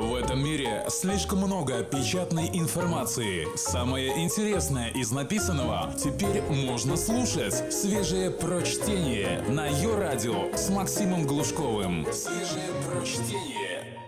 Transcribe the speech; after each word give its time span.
В 0.00 0.14
этом 0.14 0.42
мире 0.42 0.82
слишком 0.88 1.40
много 1.40 1.84
печатной 1.84 2.48
информации. 2.54 3.46
Самое 3.54 4.24
интересное 4.24 4.88
из 4.88 5.10
написанного 5.10 5.92
теперь 5.92 6.40
можно 6.40 6.96
слушать. 6.96 7.70
Свежее 7.70 8.30
прочтение 8.30 9.42
на 9.42 9.66
ее 9.66 9.98
радио 9.98 10.56
с 10.56 10.70
Максимом 10.70 11.26
Глушковым. 11.26 12.06
Свежее 12.14 12.70
прочтение. 12.88 13.98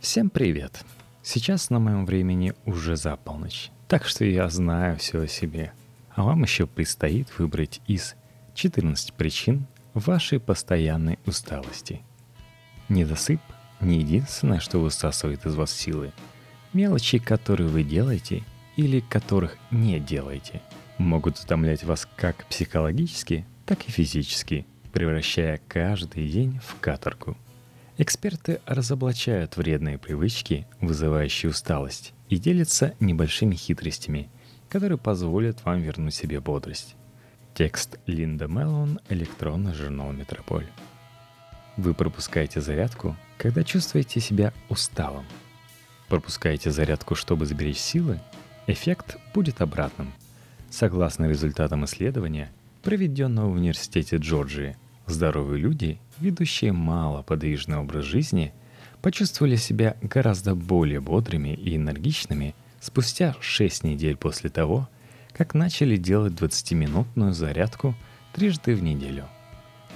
Всем 0.00 0.30
привет! 0.30 0.82
Сейчас 1.22 1.68
на 1.68 1.78
моем 1.78 2.06
времени 2.06 2.54
уже 2.64 2.96
за 2.96 3.14
полночь, 3.16 3.70
так 3.88 4.06
что 4.06 4.24
я 4.24 4.48
знаю 4.48 4.96
все 4.96 5.20
о 5.20 5.28
себе. 5.28 5.74
А 6.14 6.22
вам 6.22 6.44
еще 6.44 6.66
предстоит 6.66 7.28
выбрать 7.38 7.82
из 7.86 8.14
14 8.54 9.12
причин 9.12 9.66
вашей 9.92 10.40
постоянной 10.40 11.18
усталости. 11.26 12.00
Недосып– 12.88 13.40
не 13.80 13.98
единственное, 13.98 14.60
что 14.60 14.78
высасывает 14.80 15.46
из 15.46 15.54
вас 15.54 15.72
силы. 15.72 16.12
Мелочи, 16.72 17.18
которые 17.18 17.68
вы 17.68 17.82
делаете 17.82 18.42
или 18.76 19.00
которых 19.00 19.56
не 19.70 20.00
делаете, 20.00 20.62
могут 20.98 21.38
утомлять 21.38 21.84
вас 21.84 22.08
как 22.16 22.44
психологически, 22.46 23.46
так 23.66 23.86
и 23.86 23.90
физически, 23.90 24.66
превращая 24.92 25.60
каждый 25.68 26.28
день 26.28 26.60
в 26.64 26.80
каторгу. 26.80 27.36
Эксперты 27.96 28.60
разоблачают 28.66 29.56
вредные 29.56 29.98
привычки, 29.98 30.66
вызывающие 30.80 31.50
усталость, 31.50 32.12
и 32.28 32.38
делятся 32.38 32.94
небольшими 32.98 33.54
хитростями, 33.54 34.28
которые 34.68 34.98
позволят 34.98 35.64
вам 35.64 35.80
вернуть 35.80 36.14
себе 36.14 36.40
бодрость. 36.40 36.96
Текст 37.54 38.00
Линда 38.06 38.48
Меллон, 38.48 38.98
электронный 39.08 39.74
журнал 39.74 40.12
«Метрополь». 40.12 40.66
Вы 41.76 41.94
пропускаете 41.94 42.60
зарядку, 42.60 43.16
когда 43.38 43.64
чувствуете 43.64 44.20
себя 44.20 44.52
усталым. 44.68 45.24
Пропускаете 46.08 46.70
зарядку, 46.70 47.14
чтобы 47.14 47.46
сберечь 47.46 47.78
силы, 47.78 48.20
эффект 48.66 49.16
будет 49.34 49.60
обратным. 49.60 50.12
Согласно 50.70 51.26
результатам 51.26 51.84
исследования, 51.84 52.50
проведенного 52.82 53.48
в 53.48 53.54
Университете 53.54 54.16
Джорджии, 54.16 54.76
здоровые 55.06 55.60
люди, 55.60 55.98
ведущие 56.18 56.72
малоподвижный 56.72 57.78
образ 57.78 58.04
жизни, 58.04 58.52
почувствовали 59.02 59.56
себя 59.56 59.96
гораздо 60.00 60.54
более 60.54 61.00
бодрыми 61.00 61.54
и 61.54 61.76
энергичными 61.76 62.54
спустя 62.80 63.34
6 63.40 63.84
недель 63.84 64.16
после 64.16 64.50
того, 64.50 64.88
как 65.32 65.54
начали 65.54 65.96
делать 65.96 66.34
20-минутную 66.34 67.32
зарядку 67.32 67.94
трижды 68.32 68.74
в 68.74 68.82
неделю– 68.82 69.28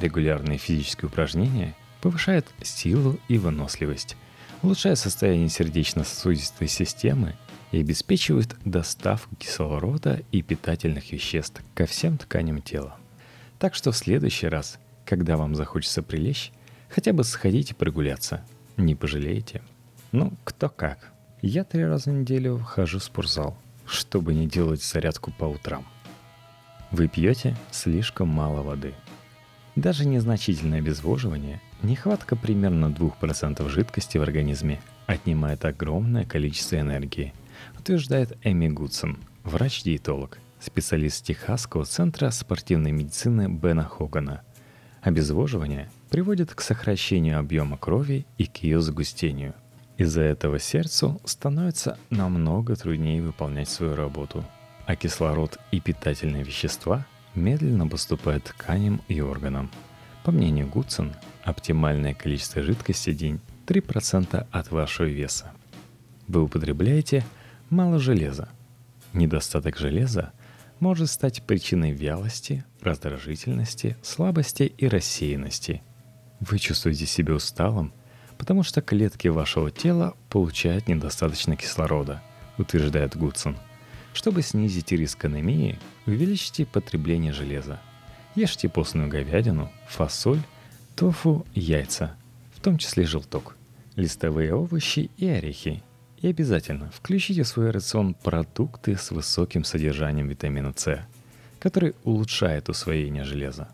Регулярные 0.00 0.59
физические 0.59 1.09
упражнения 1.09 1.75
повышают 2.00 2.46
силу 2.62 3.18
и 3.28 3.38
выносливость, 3.38 4.16
улучшают 4.62 4.98
состояние 4.98 5.48
сердечно-сосудистой 5.48 6.68
системы 6.68 7.34
и 7.70 7.80
обеспечивают 7.80 8.56
доставку 8.64 9.36
кислорода 9.36 10.22
и 10.32 10.42
питательных 10.42 11.12
веществ 11.12 11.62
ко 11.74 11.86
всем 11.86 12.19
тканям 12.19 12.62
тела. 12.62 12.96
Так 13.58 13.74
что 13.74 13.92
в 13.92 13.96
следующий 13.96 14.48
раз, 14.48 14.78
когда 15.04 15.36
вам 15.36 15.54
захочется 15.54 16.02
прилечь, 16.02 16.52
хотя 16.88 17.12
бы 17.12 17.24
сходите 17.24 17.74
прогуляться. 17.74 18.44
Не 18.76 18.94
пожалеете. 18.94 19.62
Ну, 20.12 20.32
кто 20.44 20.69
как. 20.69 21.12
Я 21.42 21.64
три 21.64 21.84
раза 21.84 22.10
в 22.10 22.14
неделю 22.14 22.58
хожу 22.58 23.00
в 23.00 23.04
спортзал, 23.04 23.58
чтобы 23.86 24.34
не 24.34 24.46
делать 24.46 24.82
зарядку 24.82 25.32
по 25.32 25.44
утрам. 25.44 25.86
Вы 26.91 27.08
пьете 27.08 27.56
слишком 27.70 28.28
мало 28.28 28.62
воды– 28.62 28.94
даже 29.78 30.06
незначительное 30.06 30.80
обезвоживание, 30.80 31.60
нехватка 31.83 32.37
примерно 32.37 32.87
2% 32.87 33.69
жидкости 33.69 34.19
в 34.19 34.23
организме, 34.23 34.81
отнимает 35.07 35.65
огромное 35.65 36.25
количество 36.25 36.77
энергии, 36.77 37.33
утверждает 37.79 38.37
Эми 38.45 38.69
Гудсон, 38.69 39.19
врач-диетолог, 39.45 40.39
специалист 40.61 41.25
Техасского 41.25 41.84
центра 41.84 42.31
спортивной 42.31 42.93
медицины 42.93 43.49
Бена 43.49 43.84
Хогана. 43.84 44.43
Обезвоживание 45.03 45.88
приводит 46.11 46.55
к 46.55 46.61
сокращению 46.61 47.38
объема 47.38 47.78
крови 47.78 48.27
и 48.37 48.47
к 48.47 48.59
ее 48.59 48.81
загустению. 48.81 49.55
Из-за 49.97 50.22
этого 50.22 50.59
сердцу 50.59 51.21
становится 51.25 51.99
намного 52.11 52.77
труднее 52.77 53.22
выполнять 53.22 53.69
свою 53.69 53.97
работу, 53.97 54.44
а 54.87 54.97
кислород 54.97 55.59
и 55.71 55.81
питательные 55.81 56.44
вещества– 56.44 57.06
медленно 57.38 57.87
поступает 57.88 58.44
тканям 58.44 59.00
и 59.09 59.21
органам. 59.21 59.71
По 60.28 60.33
мнению 60.33 60.66
Гудсон, 60.66 61.15
оптимальное 61.43 62.12
количество 62.12 62.61
жидкости 62.61 63.09
в 63.09 63.16
день 63.16 63.41
3% 63.66 64.47
от 64.50 64.71
вашего 64.71 65.06
веса. 65.06 65.53
Вы 66.27 66.43
употребляете 66.43 67.25
мало 67.71 67.99
железа. 67.99 68.50
Недостаток 69.15 69.78
железа 69.78 70.33
может 70.81 71.09
стать 71.09 71.43
причиной 71.44 71.93
вялости, 71.93 72.67
раздражительности, 72.83 73.97
слабости 74.03 74.65
и 74.65 74.87
рассеянности. 74.87 75.81
Вы 76.41 76.59
чувствуете 76.59 77.06
себя 77.06 77.33
усталым, 77.33 77.94
потому 78.37 78.65
что 78.65 78.83
клетки 78.83 79.28
вашего 79.28 79.71
тела 79.71 80.15
получают 80.28 80.88
недостаточно 80.88 81.56
кислорода, 81.56 82.22
утверждает 82.59 83.17
Гудсон– 83.17 83.56
чтобы 84.19 84.43
снизить 84.43 84.91
риск 84.91 85.25
анемии, 85.27 85.78
увеличьте 86.05 86.67
потребление 86.67 87.33
железа. 87.33 87.78
Ешьте 88.38 88.69
постную 88.69 89.09
говядину, 89.09 89.69
фасоль, 89.88 90.41
тофу, 90.94 91.44
яйца, 91.56 92.15
в 92.54 92.60
том 92.60 92.78
числе 92.78 93.04
желток, 93.04 93.56
листовые 93.97 94.54
овощи 94.54 95.10
и 95.16 95.26
орехи. 95.26 95.82
И 96.19 96.28
обязательно 96.28 96.88
включите 96.93 97.43
в 97.43 97.49
свой 97.49 97.72
рацион 97.72 98.15
продукты 98.15 98.97
с 98.97 99.10
высоким 99.10 99.65
содержанием 99.65 100.28
витамина 100.28 100.72
С, 100.76 101.04
который 101.59 101.97
улучшает 102.04 102.69
усвоение 102.69 103.25
железа. 103.25 103.71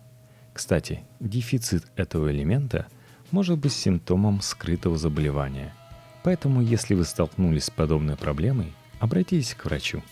Кстати, 0.54 1.04
дефицит 1.20 1.84
этого 1.96 2.32
элемента 2.32 2.86
может 3.32 3.58
быть 3.58 3.74
симптомом 3.74 4.40
скрытого 4.40 4.96
заболевания. 4.96 5.74
Поэтому, 6.22 6.62
если 6.62 6.94
вы 6.94 7.04
столкнулись 7.04 7.64
с 7.64 7.70
подобной 7.70 8.16
проблемой, 8.16 8.72
обратитесь 8.98 9.52
к 9.52 9.66
врачу. 9.66 10.02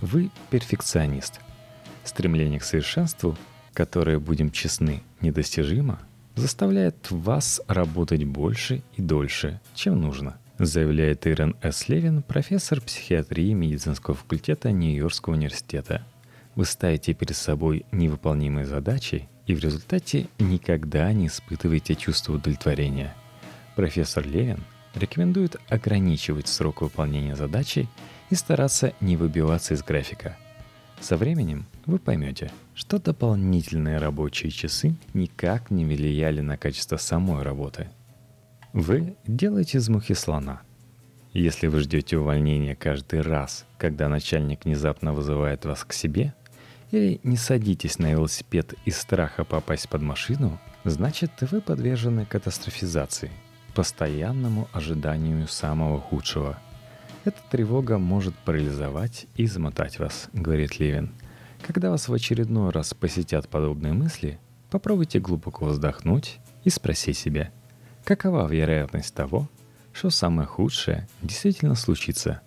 Вы 0.00 0.30
перфекционист. 0.50 1.38
Стремление 2.02 2.58
к 2.58 2.64
совершенству, 2.64 3.38
которое, 3.78 4.18
будем 4.18 4.50
честны, 4.50 5.04
недостижимо, 5.20 6.00
заставляет 6.34 7.12
вас 7.12 7.60
работать 7.68 8.24
больше 8.24 8.82
и 8.96 9.02
дольше, 9.02 9.60
чем 9.76 10.00
нужно, 10.00 10.36
заявляет 10.58 11.28
Ирен 11.28 11.54
С. 11.62 11.88
Левин, 11.88 12.24
профессор 12.24 12.80
психиатрии 12.80 13.52
медицинского 13.52 14.16
факультета 14.16 14.72
Нью-Йоркского 14.72 15.34
университета. 15.34 16.04
Вы 16.56 16.64
ставите 16.64 17.14
перед 17.14 17.36
собой 17.36 17.86
невыполнимые 17.92 18.66
задачи 18.66 19.28
и 19.46 19.54
в 19.54 19.60
результате 19.60 20.26
никогда 20.40 21.12
не 21.12 21.28
испытываете 21.28 21.94
чувство 21.94 22.32
удовлетворения. 22.32 23.14
Профессор 23.76 24.26
Левин 24.26 24.64
рекомендует 24.96 25.54
ограничивать 25.68 26.48
срок 26.48 26.82
выполнения 26.82 27.36
задачи 27.36 27.88
и 28.28 28.34
стараться 28.34 28.92
не 29.00 29.16
выбиваться 29.16 29.74
из 29.74 29.84
графика. 29.84 30.36
Со 31.00 31.16
временем 31.16 31.64
вы 31.88 31.98
поймете, 31.98 32.52
что 32.74 33.00
дополнительные 33.00 33.98
рабочие 33.98 34.50
часы 34.50 34.94
никак 35.14 35.70
не 35.70 35.84
влияли 35.84 36.40
на 36.40 36.56
качество 36.56 36.98
самой 36.98 37.42
работы. 37.42 37.88
Вы 38.72 39.16
делаете 39.26 39.78
из 39.78 39.88
мухи 39.88 40.14
слона. 40.14 40.60
Если 41.32 41.66
вы 41.66 41.80
ждете 41.80 42.18
увольнения 42.18 42.76
каждый 42.76 43.22
раз, 43.22 43.64
когда 43.78 44.08
начальник 44.08 44.64
внезапно 44.64 45.12
вызывает 45.12 45.64
вас 45.64 45.84
к 45.84 45.92
себе, 45.92 46.34
или 46.90 47.20
не 47.22 47.36
садитесь 47.36 47.98
на 47.98 48.12
велосипед 48.12 48.74
из 48.84 48.96
страха 48.98 49.44
попасть 49.44 49.88
под 49.88 50.02
машину, 50.02 50.60
значит 50.84 51.32
вы 51.40 51.60
подвержены 51.60 52.24
катастрофизации, 52.26 53.30
постоянному 53.74 54.68
ожиданию 54.72 55.48
самого 55.48 56.00
худшего– 56.00 56.58
эта 57.28 57.42
тревога 57.50 57.98
может 57.98 58.34
парализовать 58.36 59.26
и 59.36 59.46
замотать 59.46 59.98
вас, 59.98 60.30
говорит 60.32 60.78
Левин. 60.78 61.12
Когда 61.66 61.90
вас 61.90 62.08
в 62.08 62.12
очередной 62.12 62.70
раз 62.70 62.94
посетят 62.94 63.48
подобные 63.48 63.92
мысли, 63.92 64.38
попробуйте 64.70 65.20
глубоко 65.20 65.66
вздохнуть 65.66 66.38
и 66.64 66.70
спросить 66.70 67.18
себя, 67.18 67.52
какова 68.04 68.46
вероятность 68.50 69.14
того, 69.14 69.48
что 69.92 70.10
самое 70.10 70.46
худшее 70.46 71.08
действительно 71.22 71.74
случится. 71.74 72.40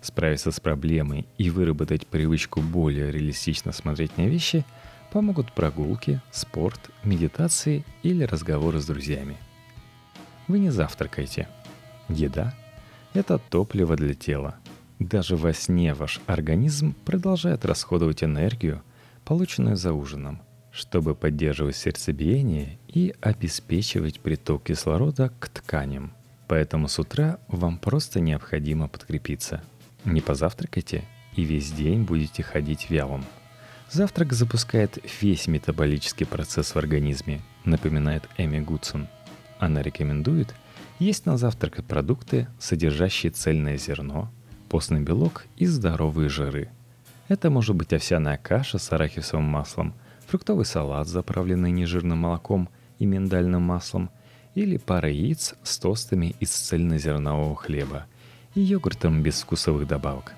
Справиться 0.00 0.50
с 0.50 0.60
проблемой 0.60 1.26
и 1.38 1.50
выработать 1.50 2.06
привычку 2.06 2.60
более 2.60 3.10
реалистично 3.12 3.72
смотреть 3.72 4.16
на 4.18 4.22
вещи 4.22 4.64
помогут 5.12 5.52
прогулки, 5.52 6.20
спорт, 6.30 6.90
медитации 7.04 7.84
или 8.02 8.24
разговоры 8.24 8.80
с 8.80 8.86
друзьями. 8.86 9.36
Вы 10.48 10.58
не 10.58 10.70
завтракаете. 10.70 11.48
Еда 12.08 12.52
это 13.14 13.38
топливо 13.38 13.94
для 13.96 14.14
тела. 14.14 14.56
Даже 15.02 15.36
во 15.36 15.52
сне 15.52 15.94
ваш 15.94 16.20
организм 16.26 16.94
продолжает 17.04 17.64
расходовать 17.64 18.22
энергию, 18.22 18.82
полученную 19.24 19.76
за 19.76 19.92
ужином, 19.92 20.40
чтобы 20.70 21.16
поддерживать 21.16 21.74
сердцебиение 21.74 22.78
и 22.86 23.12
обеспечивать 23.20 24.20
приток 24.20 24.62
кислорода 24.62 25.32
к 25.40 25.48
тканям. 25.48 26.12
Поэтому 26.46 26.86
с 26.86 27.00
утра 27.00 27.38
вам 27.48 27.78
просто 27.78 28.20
необходимо 28.20 28.86
подкрепиться. 28.86 29.64
Не 30.04 30.20
позавтракайте 30.20 31.02
и 31.34 31.42
весь 31.42 31.72
день 31.72 32.04
будете 32.04 32.44
ходить 32.44 32.88
вялым. 32.88 33.24
Завтрак 33.90 34.32
запускает 34.32 34.98
весь 35.20 35.48
метаболический 35.48 36.26
процесс 36.26 36.76
в 36.76 36.78
организме, 36.78 37.40
напоминает 37.64 38.28
Эми 38.38 38.60
Гудсон. 38.60 39.08
Она 39.58 39.82
рекомендует 39.82 40.54
есть 41.00 41.26
на 41.26 41.36
завтрак 41.36 41.84
продукты, 41.84 42.46
содержащие 42.60 43.32
цельное 43.32 43.76
зерно, 43.76 44.30
постный 44.72 45.02
белок 45.02 45.44
и 45.56 45.66
здоровые 45.66 46.28
жиры. 46.28 46.68
Это 47.28 47.48
может 47.48 47.76
быть 47.76 47.92
овсяная 47.92 48.38
каша 48.38 48.78
с 48.78 48.92
арахисовым 48.92 49.44
маслом, 49.44 49.94
фруктовый 50.26 50.64
салат, 50.64 51.06
заправленный 51.06 51.70
нежирным 51.70 52.18
молоком 52.18 52.68
и 52.98 53.06
миндальным 53.06 53.62
маслом– 53.62 54.10
или 54.54 54.76
пара 54.76 55.10
яиц 55.10 55.54
с 55.62 55.78
тостами 55.78 56.34
из 56.40 56.50
цельнозернового 56.50 57.56
хлеба 57.56 58.06
и 58.54 58.60
йогуртом 58.60 59.22
без 59.22 59.40
вкусовых 59.42 59.86
добавок. 59.86 60.34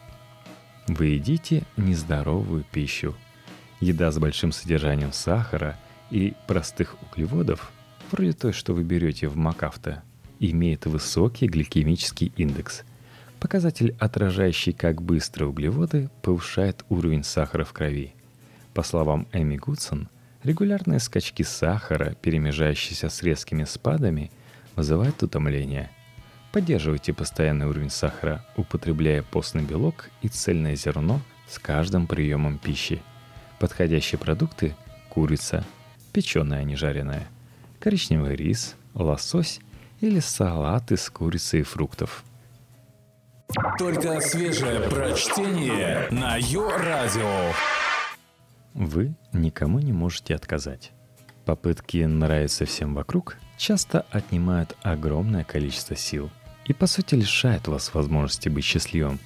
Вы 0.86 1.06
едите 1.06 1.64
нездоровую 1.76 2.64
пищу. 2.70 3.14
Еда 3.80 4.10
с 4.12 4.18
большим 4.18 4.52
содержанием 4.52 5.12
сахара 5.12 5.78
и 6.10 6.34
простых 6.46 6.96
углеводов, 7.02 7.72
вроде 8.10 8.32
той, 8.32 8.52
что 8.52 8.72
вы 8.72 8.84
берете 8.84 9.28
в 9.28 9.36
МакАвто, 9.36 10.02
имеет 10.38 10.86
высокий 10.86 11.46
гликемический 11.46 12.32
индекс. 12.36 12.82
Показатель, 13.44 13.94
отражающий, 13.98 14.72
как 14.72 15.02
быстро 15.02 15.44
углеводы 15.44 16.08
повышает 16.22 16.82
уровень 16.88 17.22
сахара 17.22 17.64
в 17.64 17.74
крови. 17.74 18.14
По 18.72 18.82
словам 18.82 19.26
Эми 19.34 19.58
Гудсон, 19.58 20.08
Регулярные 20.42 20.98
скачки 20.98 21.42
сахара, 21.42 22.14
перемежающиеся 22.22 23.10
с 23.10 23.22
резкими 23.22 23.64
спадами, 23.64 24.30
вызывают 24.76 25.22
утомление. 25.22 25.90
Поддерживайте 26.52 27.12
постоянный 27.12 27.66
уровень 27.66 27.90
сахара, 27.90 28.42
употребляя 28.56 29.22
постный 29.22 29.62
белок 29.62 30.08
и 30.22 30.28
цельное 30.28 30.74
зерно 30.74 31.20
с 31.46 31.58
каждым 31.58 32.06
приемом 32.06 32.56
пищи. 32.56 33.02
Подходящие 33.58 34.18
продукты– 34.18 34.74
курица, 35.10 35.66
печеная, 36.14 36.60
а 36.60 36.64
не 36.64 36.76
жареная, 36.76 37.28
коричневый 37.78 38.36
рис, 38.36 38.74
лосось 38.94 39.60
или 40.00 40.20
салат 40.20 40.92
из 40.92 41.10
курицы 41.10 41.60
и 41.60 41.62
фруктов. 41.62 42.24
Только 43.78 44.20
свежее 44.20 44.80
прочтение 44.88 46.08
на 46.10 46.36
Йо-Радио. 46.36 47.52
Вы 48.72 49.14
никому 49.32 49.78
не 49.78 49.92
можете 49.92 50.34
отказать. 50.34 50.90
Попытки 51.44 51.98
нравиться 51.98 52.64
всем 52.64 52.94
вокруг 52.94 53.36
часто 53.56 54.06
отнимают 54.10 54.76
огромное 54.82 55.44
количество 55.44 55.94
сил 55.94 56.30
и 56.64 56.72
по 56.72 56.86
сути 56.86 57.14
лишают 57.14 57.68
вас 57.68 57.94
возможности 57.94 58.48
быть 58.48 58.64
счастливым. 58.64 59.20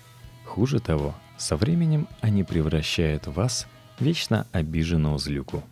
Хуже 0.45 0.81
того, 0.81 1.15
со 1.39 1.57
временем 1.57 2.07
они 2.21 2.45
превращают 2.45 3.27
вас 3.29 3.67
в 3.99 4.05
вечно 4.05 4.47
обиженную 4.53 5.19
злюку. 5.19 5.63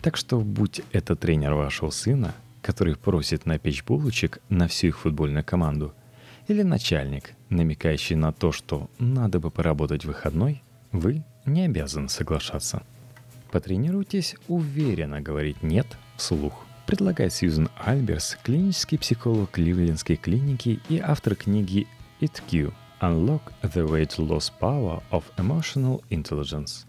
Так 0.00 0.16
что 0.16 0.38
будь 0.38 0.82
это 0.92 1.16
тренер 1.16 1.54
вашего 1.54 1.90
сына, 1.90 2.34
который 2.62 2.94
просит 2.94 3.46
напечь 3.46 3.82
булочек 3.82 4.38
на 4.48 4.68
всю 4.68 4.88
их 4.88 4.98
футбольную 4.98 5.44
команду, 5.44 5.92
или 6.48 6.62
начальник, 6.62 7.32
намекающий 7.50 8.16
на 8.16 8.32
то, 8.32 8.52
что 8.52 8.88
надо 8.98 9.40
бы 9.40 9.50
поработать 9.50 10.04
в 10.04 10.08
выходной, 10.08 10.62
вы 10.92 11.24
не 11.44 11.62
обязаны 11.62 12.08
соглашаться. 12.08 12.82
Потренируйтесь 13.50 14.36
уверенно 14.48 15.20
говорить 15.20 15.62
«нет» 15.62 15.86
вслух. 16.16 16.64
Предлагает 16.86 17.32
Сьюзен 17.32 17.68
Альберс, 17.84 18.38
клинический 18.42 18.98
психолог 18.98 19.50
Кливлендской 19.50 20.16
клиники 20.16 20.80
и 20.88 20.98
автор 20.98 21.34
книги 21.34 21.86
«It 22.20 22.40
Q. 22.48 22.72
Unlock 23.00 23.42
the 23.62 23.86
Weight 23.86 24.16
Loss 24.16 24.52
Power 24.60 25.02
of 25.10 25.24
Emotional 25.36 26.02
Intelligence». 26.10 26.86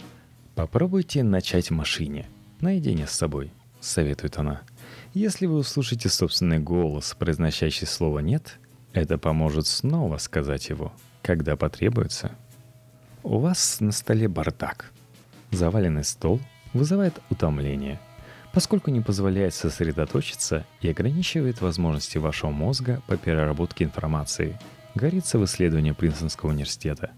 Попробуйте 0.55 1.23
начать 1.23 1.69
в 1.69 1.73
машине, 1.73 2.27
наедине 2.61 3.07
с 3.07 3.11
собой, 3.11 3.51
советует 3.79 4.37
она. 4.37 4.61
Если 5.13 5.45
вы 5.45 5.57
услышите 5.57 6.09
собственный 6.09 6.59
голос, 6.59 7.15
произносящий 7.17 7.87
слово 7.87 8.19
«нет», 8.19 8.59
это 8.93 9.17
поможет 9.17 9.67
снова 9.67 10.17
сказать 10.17 10.69
его, 10.69 10.93
когда 11.21 11.55
потребуется. 11.55 12.31
У 13.23 13.39
вас 13.39 13.79
на 13.79 13.91
столе 13.91 14.27
бардак– 14.27 14.91
Заваленный 15.51 16.03
стол 16.03 16.41
вызывает 16.73 17.21
утомление, 17.29 17.99
поскольку 18.53 18.91
не 18.91 19.01
позволяет 19.01 19.53
сосредоточиться 19.53 20.65
и 20.81 20.89
ограничивает 20.89 21.61
возможности 21.61 22.17
вашего 22.17 22.51
мозга 22.51 23.01
по 23.07 23.17
переработке 23.17 23.85
информации, 23.85 24.59
говорится 24.93 25.39
в 25.39 25.45
исследовании 25.45 25.91
Принстонского 25.91 26.49
университета. 26.49 27.11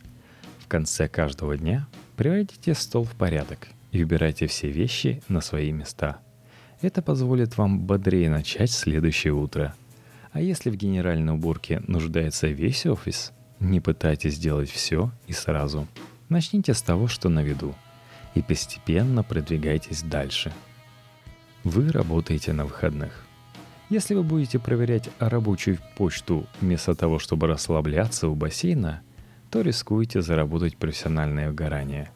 В 0.60 0.68
конце 0.68 1.08
каждого 1.08 1.58
дня 1.58 1.88
приводите 2.16 2.76
стол 2.76 3.04
в 3.04 3.14
порядок 3.14 3.70
и 3.92 4.04
убирайте 4.04 4.46
все 4.46 4.70
вещи 4.70 5.24
на 5.28 5.42
свои 5.42 5.72
места. 5.72 6.20
Это 6.82 7.02
позволит 7.02 7.58
вам 7.58 7.80
бодрее 7.80 8.30
начать 8.30 8.72
следующее 8.72 9.34
утро. 9.34 9.74
А 10.32 10.42
если 10.42 10.70
в 10.70 10.76
генеральной 10.76 11.34
уборке 11.34 11.82
нуждается 11.88 12.48
весь 12.48 12.86
офис, 12.86 13.34
не 13.60 13.80
пытайтесь 13.80 14.36
сделать 14.36 14.70
все 14.70 15.12
и 15.28 15.34
сразу. 15.34 15.88
Начните 16.30 16.74
с 16.74 16.82
того, 16.82 17.08
что 17.08 17.30
на 17.30 17.44
виду– 17.44 17.76
и 18.36 18.42
постепенно 18.42 19.24
продвигайтесь 19.24 20.04
дальше. 20.04 20.54
Вы 21.64 21.92
работаете 21.92 22.54
на 22.54 22.66
выходных. 22.66 23.26
Если 23.90 24.14
вы 24.14 24.24
будете 24.24 24.60
проверять 24.60 25.10
рабочую 25.20 25.80
почту 25.98 26.48
вместо 26.62 26.94
того, 26.94 27.20
чтобы 27.20 27.48
расслабляться 27.48 28.28
у 28.28 28.36
бассейна, 28.36 29.02
то 29.50 29.62
рискуете 29.62 30.22
заработать 30.22 30.78
профессиональное 30.78 31.50
выгорание. 31.50 32.12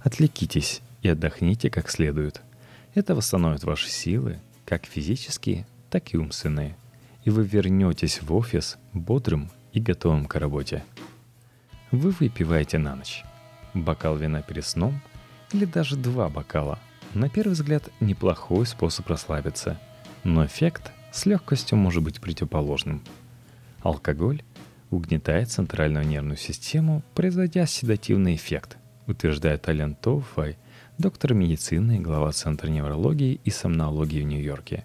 Отвлекитесь 0.00 0.80
и 1.02 1.08
отдохните 1.08 1.70
как 1.70 1.90
следует. 1.90 2.40
Это 2.94 3.14
восстановит 3.14 3.62
ваши 3.64 3.90
силы, 3.90 4.40
как 4.64 4.86
физические, 4.86 5.66
так 5.90 6.14
и 6.14 6.16
умственные. 6.16 6.76
И 7.28 7.30
вы 7.30 7.44
вернетесь 7.44 8.22
в 8.22 8.34
офис 8.34 8.78
бодрым 8.94 9.50
и 9.74 9.80
готовым 9.80 10.24
к 10.24 10.34
работе. 10.36 10.82
Вы 11.90 12.08
выпиваете 12.10 12.78
на 12.78 12.96
ночь. 12.96 13.22
Бокал 13.74 14.16
вина 14.16 14.40
перед 14.40 14.64
сном– 14.64 15.02
или 15.52 15.64
даже 15.64 15.96
два 15.96 16.28
бокала. 16.28 16.78
На 17.14 17.28
первый 17.28 17.52
взгляд 17.52 17.90
неплохой 18.00 18.66
способ 18.66 19.08
расслабиться, 19.08 19.78
но 20.24 20.44
эффект 20.44 20.92
с 21.12 21.26
легкостью 21.26 21.78
может 21.78 22.02
быть 22.02 22.20
противоположным. 22.20 23.02
Алкоголь 23.80 24.42
угнетает 24.90 25.50
центральную 25.50 26.06
нервную 26.06 26.36
систему, 26.36 27.02
производя 27.14 27.66
седативный 27.66 28.34
эффект, 28.36 28.76
утверждает 29.06 29.68
Ален 29.68 29.94
Тоуфай, 29.94 30.58
доктор 30.98 31.34
медицины 31.34 32.00
глава 32.00 32.32
Центра 32.32 32.68
неврологии 32.68 33.40
и 33.44 33.50
сомнологии 33.50 34.22
в 34.22 34.26
Нью-Йорке. 34.26 34.84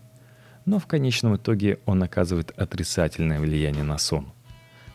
Но 0.65 0.79
в 0.79 0.88
конечном 0.88 1.36
итоге 1.36 1.79
он 1.86 2.03
оказывает 2.03 2.51
отрицательное 2.58 3.39
влияние 3.39 3.84
на 3.84 3.98
сон. 3.98 4.32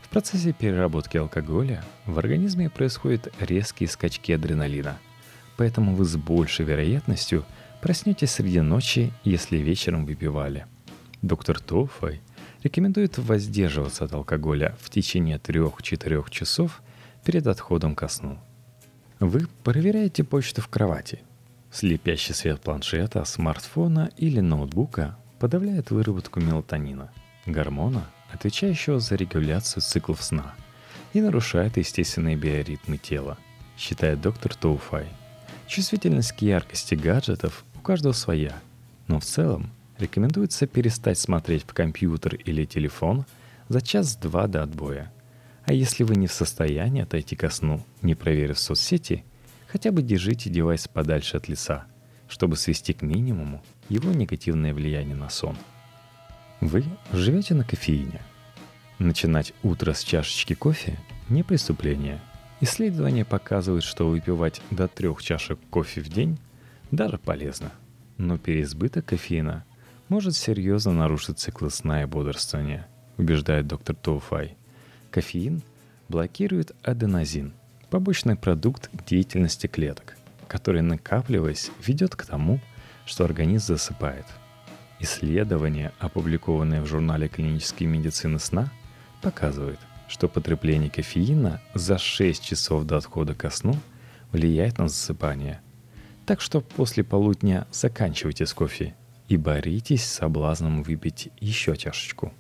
В 0.03 0.09
процессе 0.09 0.53
переработки 0.53 1.17
алкоголя 1.17 1.85
в 2.07 2.19
организме 2.19 2.71
происходят 2.71 3.33
резкие 3.41 3.89
скачки 3.89 4.33
адреналина– 4.33 4.99
поэтому 5.59 5.95
вы 5.95 6.05
с 6.07 6.17
большей 6.17 6.65
вероятностью 6.65 7.45
проснетесь 7.83 8.31
среди 8.31 8.61
ночи, 8.61 9.13
если 9.25 9.59
вечером 9.59 10.07
выпивали. 10.07 10.67
Доктор 11.21 11.61
Тофай 11.61 12.23
рекомендует 12.63 13.19
воздерживаться 13.19 14.05
от 14.05 14.15
алкоголя 14.15 14.77
в 14.81 14.89
течение 14.89 15.37
3-4 15.37 16.31
часов 16.31 16.81
перед 17.25 17.47
отходом 17.49 17.97
ко 17.97 18.09
сну. 18.09 18.39
Вы 19.19 19.49
проверяете 19.65 20.23
почту 20.23 20.63
в 20.63 20.69
кровати. 20.69 21.21
Слепящий 21.73 22.35
свет 22.35 22.61
планшета, 22.61 23.25
смартфона 23.25 24.11
или 24.17 24.39
ноутбука 24.39 25.19
подавляет 25.39 25.91
выработку 25.91 26.41
мелатонина, 26.41 27.11
гормона, 27.47 28.05
отвечающего 28.33 29.01
за 29.01 29.15
регуляцию 29.17 29.83
циклов 29.83 30.23
сна, 30.23 30.55
и 31.13 31.21
нарушает 31.21 31.77
естественные 31.77 32.37
биоритмы 32.37 32.99
тела, 32.99 33.39
считает 33.77 34.21
доктор 34.21 34.55
Тоуфай– 34.55 35.07
Чувствительность 35.69 36.33
к 36.33 36.41
яркости 36.41 36.95
гаджетов 36.95 37.63
у 37.77 37.81
каждого 37.81 38.15
своя, 38.15 38.59
но 39.07 39.21
в 39.21 39.25
целом 39.25 39.71
рекомендуется 39.99 40.67
перестать 40.67 41.19
смотреть 41.19 41.65
в 41.65 41.75
компьютер 41.75 42.37
или 42.37 42.65
телефон 42.65 43.27
за 43.69 43.83
час-два 43.83 44.47
до 44.47 44.63
отбоя. 44.63 45.13
А 45.65 45.75
если 45.75 46.05
вы 46.05 46.17
не 46.17 46.27
в 46.27 46.33
состоянии 46.33 47.03
отойти 47.03 47.37
ко 47.37 47.51
сну, 47.51 47.85
не 48.01 48.15
проверив 48.15 48.59
соцсети, 48.59 49.25
хотя 49.67 49.93
бы 49.93 50.01
держите 50.01 50.49
девайс 50.49 50.89
подальше 50.89 51.37
от 51.37 51.49
лица, 51.49 51.85
чтобы 52.29 52.57
свести 52.57 52.93
к 52.93 53.03
минимуму 53.03 53.63
его 53.89 54.13
негативное 54.13 54.75
влияние 54.75 55.17
на 55.17 55.31
сон. 55.31 55.57
Вы 56.61 56.85
живете 57.13 57.55
на 57.55 57.65
кофеине. 57.65 58.21
Начинать 58.99 59.53
утро 59.63 59.93
с 59.93 60.03
чашечки 60.03 60.55
кофе– 60.55 60.99
не 61.29 61.43
преступление– 61.43 62.21
Исследования 62.61 63.25
показывают, 63.25 63.85
что 63.85 64.09
выпивать 64.09 64.61
до 64.73 64.89
трех 64.89 65.23
чашек 65.23 65.61
кофе 65.71 66.01
в 66.01 66.09
день 66.09 66.39
даже 66.91 67.17
полезно. 67.17 67.71
Но 68.17 68.37
переизбыток 68.37 69.07
кофеина 69.07 69.65
может 70.09 70.35
серьезно 70.35 70.93
нарушить 70.93 71.39
циклы 71.39 71.71
сна 71.71 72.03
и 72.03 72.07
бодрствования. 72.07 72.89
убеждает 73.17 73.69
доктор 73.69 73.95
Туфай. 73.95 74.57
Кофеин 75.11 75.63
блокирует 76.09 76.75
аденозин, 76.83 77.53
побочный 77.91 78.35
продукт 78.35 78.91
деятельности 79.07 79.69
клеток, 79.69 80.17
который, 80.49 80.83
накапливаясь, 80.83 81.71
ведет 81.85 82.17
к 82.17 82.25
тому, 82.25 82.61
что 83.07 83.25
организм 83.25 83.67
засыпает. 83.67 84.27
Исследование, 85.01 85.93
опубликованное 85.99 86.83
в 86.83 86.87
журнале 86.87 87.29
клинической 87.29 87.87
медицины 87.87 88.39
сна, 88.39 88.73
показывает, 89.23 89.79
что 90.09 90.29
потребление 90.29 90.91
кофеина 90.91 91.61
за 91.75 91.99
6 91.99 92.43
часов 92.43 92.85
до 92.85 92.97
отхода 92.97 93.35
ко 93.35 93.51
сну 93.51 93.77
влияет 94.33 94.79
на 94.79 94.89
засыпание. 94.89 95.61
Так 96.27 96.41
что 96.41 96.61
после 96.61 97.05
полудня 97.05 97.67
заканчивайте 97.71 98.45
с 98.45 98.53
кофе 98.53 98.95
и 99.29 99.37
боритесь 99.37 100.05
с 100.05 100.13
соблазном 100.15 100.83
выпить 100.83 101.29
еще 101.39 101.77
чашечку. 101.77 102.33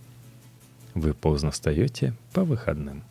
Вы 0.95 1.15
поздно 1.15 1.51
встаете 1.51 2.15
по 2.33 2.45
выходным. 2.45 3.05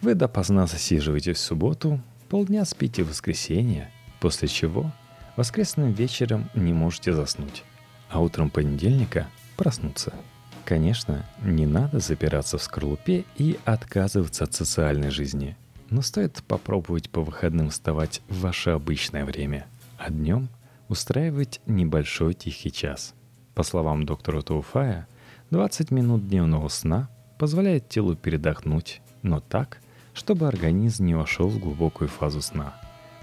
Вы 0.00 0.14
допоздна 0.14 0.66
засиживаетесь 0.66 1.36
в 1.36 1.40
субботу, 1.40 2.00
полдня 2.28 2.64
спите 2.64 3.04
в 3.04 3.10
воскресенье, 3.10 3.90
после 4.20 4.48
чего 4.48 4.90
воскресным 5.36 5.92
вечером 5.92 6.48
не 6.54 6.72
можете 6.72 7.12
заснуть, 7.12 7.64
а 8.08 8.20
утром 8.20 8.50
понедельника 8.50 9.26
проснуться– 9.56 10.12
Конечно, 10.66 11.24
не 11.44 11.64
надо 11.64 12.00
запираться 12.00 12.58
в 12.58 12.62
скорлупе 12.62 13.24
и 13.36 13.56
отказываться 13.64 14.42
от 14.42 14.52
социальной 14.52 15.10
жизни. 15.10 15.56
Но 15.90 16.02
стоит 16.02 16.42
попробовать 16.42 17.08
по 17.08 17.20
выходным 17.20 17.70
вставать 17.70 18.20
в 18.28 18.40
ваше 18.40 18.70
обычное 18.70 19.24
время, 19.24 19.68
а 19.96 20.10
днем 20.10 20.48
устраивать 20.88 21.60
небольшой 21.66 22.34
тихий 22.34 22.72
час. 22.72 23.14
По 23.54 23.62
словам 23.62 24.06
доктора 24.06 24.42
Туфая, 24.42 25.06
20 25.52 25.92
минут 25.92 26.26
дневного 26.28 26.66
сна 26.66 27.08
позволяет 27.38 27.88
телу 27.88 28.16
передохнуть, 28.16 29.00
но 29.22 29.38
так, 29.38 29.78
чтобы 30.14 30.48
организм 30.48 31.04
не 31.04 31.14
вошел 31.14 31.46
в 31.46 31.60
глубокую 31.60 32.08
фазу 32.08 32.42
сна, 32.42 32.74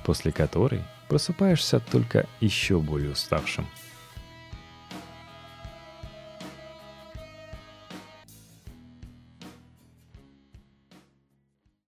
после 0.04 0.32
которой 0.32 0.82
просыпаешься 1.08 1.80
только 1.80 2.28
еще 2.42 2.80
более 2.80 3.12
уставшим– 3.12 3.68